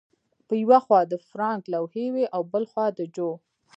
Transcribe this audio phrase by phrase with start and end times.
[0.47, 3.29] په یوه خوا د فرانک لوحې وې او بل خوا د جو